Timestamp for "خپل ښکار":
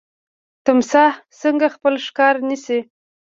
1.75-2.35